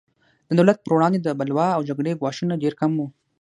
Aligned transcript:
د 0.49 0.51
دولت 0.59 0.77
پر 0.81 0.91
وړاندې 0.95 1.19
د 1.21 1.27
بلوا 1.39 1.67
او 1.77 1.81
جګړې 1.89 2.19
ګواښونه 2.19 2.55
ډېر 2.63 2.73
کم 2.81 2.91
وو. 2.97 3.07